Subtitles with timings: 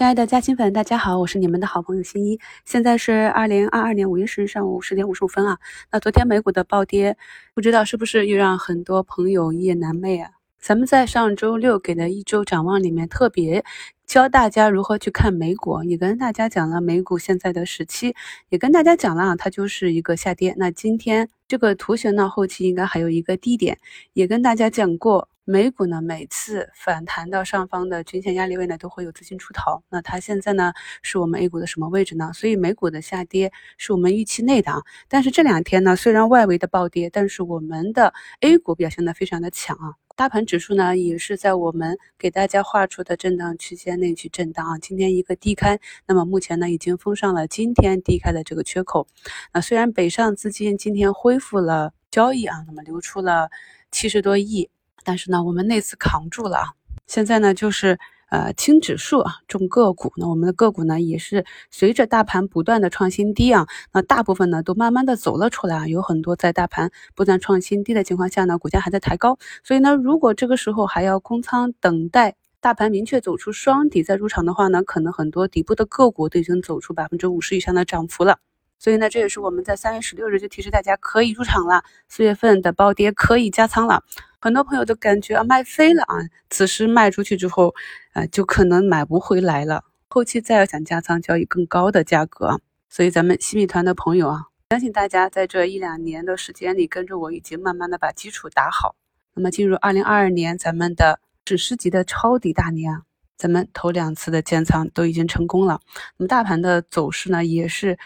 [0.00, 2.40] 亲爱的嘉兴粉，大家好，我是你们的好朋友新一。
[2.64, 5.58] 现在是二零二二年五月十日上午十点五十五分啊。
[5.92, 7.18] 那昨天美股的暴跌，
[7.54, 10.30] 不知道是不是又让很多朋友一夜难寐啊？
[10.58, 13.62] 咱们在上周六给的一周展望里面，特别
[14.06, 18.14] 教大家如何去看美股，也跟大家讲了美股现在的时期，
[18.48, 20.54] 也跟大家讲了啊，它就是一个下跌。
[20.56, 23.76] 那今天这个图形呢，后期应该还有一个低点，
[24.14, 25.28] 也跟大家讲过。
[25.50, 29.82] 美股呢，每次反弹到上方的均线压力位呢，都会有资金出逃。
[29.88, 30.72] 那它现在呢，
[31.02, 32.30] 是我们 A 股的什么位置呢？
[32.32, 34.80] 所以美股的下跌是我们预期内的啊。
[35.08, 39.94] 但是这两天呢，虽然外围的暴跌，但是我们的 A 股表现的非常的强啊。
[40.14, 44.78] 大盘指数呢，也是在我们给大家画出的震荡区间内去震荡啊。
[44.78, 49.08] 今天一个低开，那么目前呢，已经封上了今天低开的这个缺口。
[49.52, 53.50] 那虽然北上资金今天恢复了交易啊，那么流出了
[53.90, 54.70] 七十多亿。
[55.04, 56.66] 但是呢，我们那次扛住了啊！
[57.06, 57.98] 现在呢，就是
[58.30, 60.12] 呃轻指数啊，重个股。
[60.16, 65.86] 那我们的个股呢，也是随着大盘不断的创新低啊，那大部分呢都慢慢的走了出来啊。
[65.88, 69.38] 有很多在大盘不断创新低的情况下呢，股价还在抬高。
[69.64, 78.38] 所以呢，如果这个时候还要空仓等待大盘明确走出双底再入场的话呢，可能很多底部的个股都已经走出百分之五十以上的涨幅了。
[78.80, 81.84] 所以呢，这也是我们在三月十六日就提示大家可以入场了。
[82.08, 84.02] 四月份的暴跌可以加仓了。
[84.40, 86.16] 很多朋友都感觉啊卖飞了啊，
[86.48, 87.74] 此时卖出去之后，
[88.14, 89.84] 呃就可能买不回来了。
[90.08, 92.62] 后期再要想加仓，交易更高的价格。
[92.88, 98.96] 所以咱们新米团的朋友啊，相信大家在这一两年的时间里跟着我，已经慢慢的把基础打好。
[99.34, 103.02] 那么进入二零二二年，咱们的史诗级的抄底大年，
[103.36, 105.80] 咱们头两次的建仓都已经成功了。
[106.16, 107.98] 那么大盘的走势呢，也是。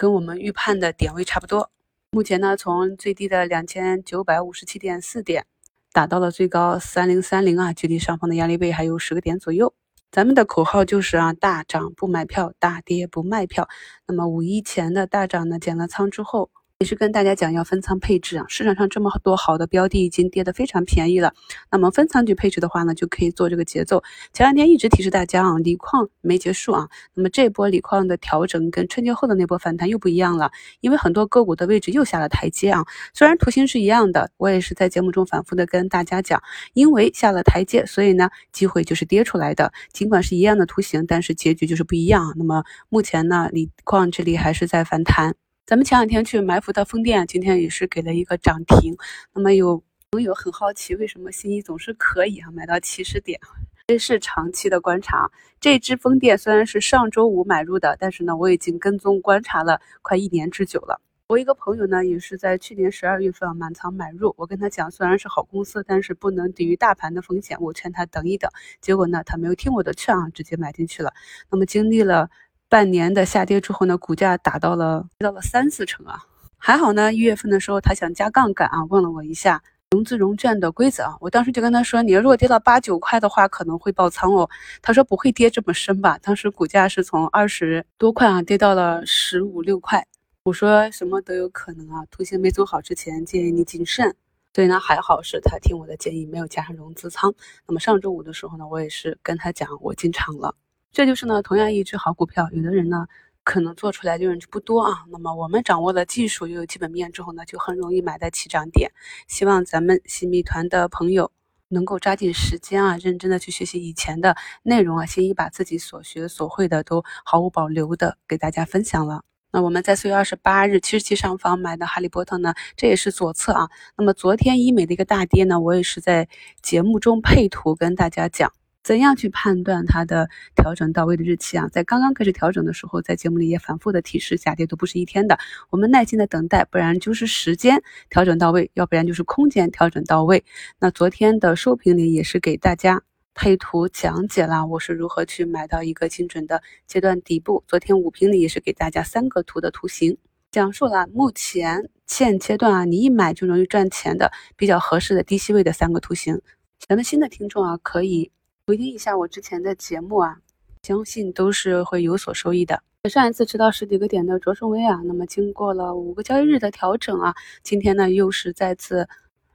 [0.00, 1.70] 跟我们预判的点位差不多。
[2.10, 5.44] 目前呢，从最低的两千九百五十七点四点，
[5.92, 9.74] 打到了最高三零三零啊，距离上方的压力位还有十个点左右。
[10.10, 13.68] 咱们的口号就是啊，大涨不买票，大跌不卖票。
[14.06, 16.50] 那么五一前的大涨呢，减了仓之后。
[16.80, 21.34] 也是跟大家讲要分仓配置啊，市场上这么多好的标的已经跌得非常便宜了，
[21.70, 24.02] 那么分仓去配置的话呢，就可以做这个节奏。
[24.32, 32.86] 前两天一直提示大家啊，锂矿没结束啊，那么这波锂矿的调整跟春节后的那波反弹又不一样了，因为很多个股的位置又下了台阶啊。
[33.12, 36.42] 虽然图形是一样的，我也是在节目中反复的跟大家讲，
[36.72, 39.70] 因为下了台阶，所以呢，机会就是跌出来的。
[39.92, 42.32] 尽管是一样的图形，但是结局就是不一样。
[42.38, 45.34] 那么目前呢，锂矿这里还是在反弹。
[45.70, 48.96] 咱们前两天去埋伏的风电，今天也是给了一个涨停。
[49.32, 53.38] 那么有朋友很好奇，为什么新一总是可以啊买到起始点？
[53.86, 55.30] 这是长期的观察。
[55.60, 61.00] 这只风电虽然是上周五买入的，但是呢，我已经跟踪观察了快一年之久了。
[61.28, 64.34] 我一个朋友呢，也是在去年十二月份满仓买入。
[64.36, 67.56] 我跟他讲，虽然是好公司，但是不能抵御大盘的风险。
[67.60, 68.50] 我劝他等一等，
[68.80, 71.12] 结果呢，他没有听我的劝啊，直接买进去了。
[71.48, 72.28] 那么经历了。
[72.70, 76.22] 半年的下跌之后呢，股价打到了跌到了三四成啊，
[76.56, 77.12] 还好呢。
[77.12, 79.60] 一月份的时候他想加杠杆啊，问了我一下
[79.90, 84.48] 融资融券的规则啊，我当时就跟他说，你要如果跌到八九块的话，可能会爆仓哦。
[84.80, 86.16] 他说不会跌这么深吧？
[86.22, 90.06] 当时股价是从二十多块啊跌到了十五六块，
[90.44, 94.14] 我说什么都有可能啊，图形没走好之前建议你谨慎。
[94.54, 97.34] 所以呢，还好是他听我的建议，没有加上融资仓。
[97.66, 100.54] 那么上周五的时候呢，我也是跟他讲我进场了。
[100.92, 103.06] 这就是呢，同样一只好股票，有的人呢
[103.44, 105.04] 可能做出来利润就不多啊。
[105.08, 108.90] 那么我们掌握了技术又有基本面之后呢，就很容易买在起涨点。
[109.28, 111.30] 希望咱们新米团的朋友
[111.68, 119.22] 能够抓紧时间啊，认真的去学习以前的内容啊，先一把自己所学所会的都毫无保留的给大家分享了。
[119.52, 123.70] 那我们在四月二十八日七十七上方买的哈利波特呢，这也是左侧啊。
[123.96, 126.28] 那么昨天医美的一个大跌呢，我也是在
[126.62, 128.52] 节目中配图跟大家讲。
[128.82, 131.68] 怎样去判断它的调整到位的日期啊？
[131.68, 140.44] 在刚刚开始调整的时候，在节目里也反复的提示，下跌都不是一天的，我们耐心的等待，不然就是时间调整到位，要不然就是空间调整到位。
[140.78, 143.02] 那昨天的收评里也是给大家
[143.34, 147.62] 配图讲解了我是如何去买到一个精准的阶段底部。
[147.66, 150.16] 昨天五评里也是给大家三个图的图形，
[150.50, 156.40] 讲述了目前现阶段啊，你一买就容易赚钱的比较合适的低吸位的三个图形。
[156.88, 158.32] 咱们新的听众啊，可以。
[158.70, 160.36] 回听一下我之前的节目啊，
[160.84, 162.80] 相信都是会有所收益的。
[163.10, 167.34] 上一次吃到十几个点的卓胜威啊，那么经过了五个交易日的调整啊，
[167.64, 169.08] 今天呢又是再次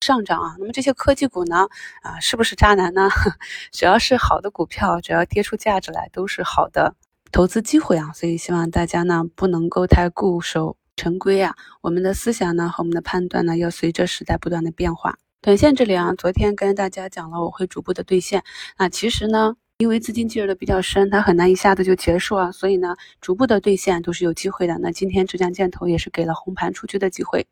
[0.00, 0.54] 上涨啊。
[0.60, 1.66] 那么这些科技股呢，
[2.02, 3.08] 啊是不是渣男呢？
[3.72, 6.94] 只要是好的股票，只要跌出价值来，都是好的
[7.32, 8.12] 投资机会啊。
[8.12, 15.18] 所以希望大家呢不能够太固守成规啊，我们的思想呢和我们的判断呢要随着时代不断的变化。
[15.42, 18.44] 短线这里啊，昨天跟大家讲了，我会逐步的兑现。
[18.76, 24.76] 那其实呢，因为资金介入的比较深，它很难一下子就结束啊，所以呢，逐步的兑现都是有机会的。
[24.80, 27.46] 那今天浙江建投也是给了红盘出去的机会，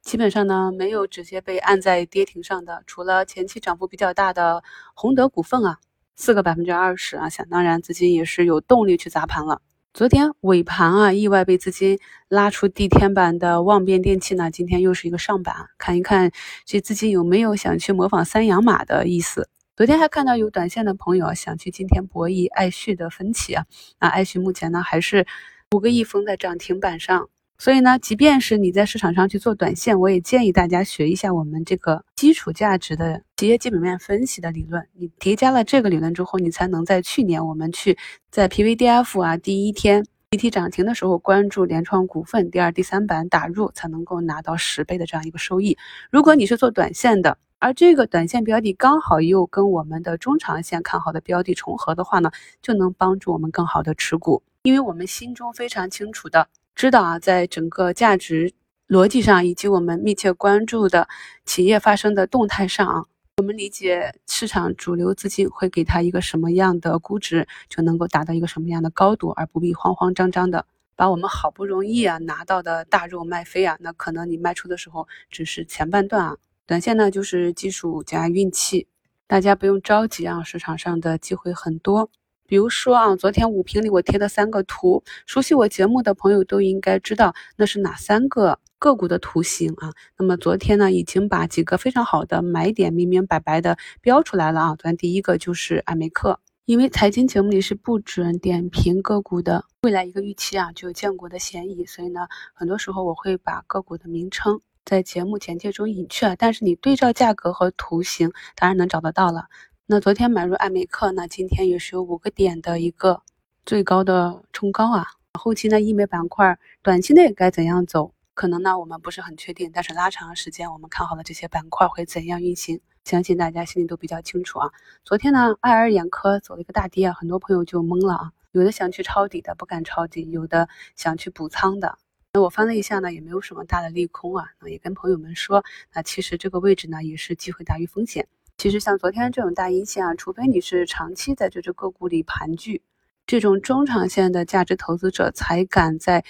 [0.00, 4.62] 基本上呢没有直接被按在跌停上的，除了前期涨幅比较大的
[4.94, 5.76] 宏德股份啊，
[6.16, 9.60] 四个百分之二十啊，想当然资金也是有动力去砸盘了。
[9.94, 16.32] 昨天尾盘啊，意外被资金拉出地天板的望变电器呢，今天又是一个上板，看一看
[16.64, 19.48] 这资金有没有想去模仿三阳马的意思。
[19.76, 23.66] 昨天还看到有短线的朋友想去今天博弈爱旭的分歧啊，
[24.00, 25.28] 那爱旭目前呢还是
[25.70, 34.88] 五个亿封在涨停板上，所以呢，即便是你在市场上去做短线，我也建议大家学一下我们这个基础价值的企业基本面分析的理论。
[34.94, 37.98] 你叠加了这个理论之后，你才能在去年我们去
[38.30, 45.76] 在 PVDF 啊第一天集体涨停的时候关注联创股份，第二、第三板打入，才能够拿到十倍的这样一个收益。
[46.10, 52.30] 如果你是做短线的，而这个短线标的刚好又跟我们的中长线看好的标的重合的话呢，
[52.62, 54.42] 就能帮助我们更好的持股。
[54.62, 58.54] 因为我们心中非常清楚的知道啊，在整个价值
[58.86, 61.08] 逻辑上以及我们密切关注的
[61.46, 63.04] 企业发生的动态上啊，
[63.38, 70.66] 我们理解市场主流资金会给它一个什么样的估值，就能够达到一个什么样的高度，而不必慌慌张张的
[70.96, 73.76] 把我们好不容易啊拿到的大肉卖飞啊。
[73.80, 76.36] 那可能你卖出的时候只是前半段啊。
[76.66, 78.86] 短线呢，就是技术加运气，
[79.26, 82.10] 大家不用着急啊，市场上的机会很多。
[82.46, 89.94] 比如说啊，昨天五评里我贴的三个图，熟悉我节目的朋友都应该知道那是哪三个个股的图形啊。
[90.18, 94.76] 那么昨天呢，已经把几个非常好的买点明明白白的标出来了啊。
[94.76, 104.60] 昨天第一个就是艾美克，因为财经节目里是不准点评个股的，未来一个预期啊就有见过的嫌疑，所以呢，很多时候我会把个股的名称。
[104.84, 109.46] 在节目简介中隐去了，但是你对照价格和图形，当然能找得到了。
[109.86, 113.22] 那昨天买入艾美克，那今天也是有五个点的一个
[113.64, 115.06] 最高的冲高啊。
[115.32, 124.70] 后期呢，医美板块短期内该怎样走，可能呢我们不是很确定，但是拉长时间，我们看好了这些板块会怎样运行，相信大家心里都比较清楚啊。
[125.04, 131.96] 昨天呢，爱尔眼科走了一个大跌啊，很多朋友就懵了啊，有的想去抄底的不敢抄底，有的想去补仓的。
[132.32, 134.46] 那我翻了一下呢，也没有什么大的利空啊。
[134.60, 138.26] 那也跟朋友们说，那其实这个位置呢，也是机会大于风险。
[138.58, 142.82] 其实像昨天这种大阴线啊，除非你是长期在这只个股里盘踞，
[143.26, 146.24] 这种中长线的价值投资者才敢在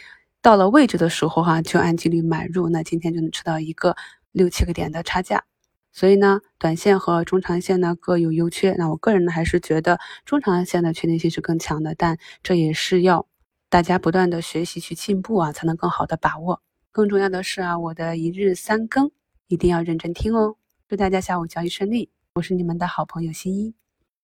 [0.44, 2.68] 到了位置的时候哈，就按纪律买入。
[2.68, 3.96] 那今天就能吃到一个
[4.30, 5.42] 六七个点的差价。
[5.90, 8.72] 所以呢，短线和中长线呢各有优缺。
[8.72, 13.26] 那我个人呢，还是觉得中长线的确定性是更强的，但这也是要。
[13.70, 16.60] 大家不断的学习去进步啊，才能更好的把握。
[16.92, 19.10] 更重要的是啊，我的一日三更
[19.48, 20.56] 一定要认真听哦。
[20.86, 23.74] 祝大家下午交易顺利，我是你们的好朋友新一。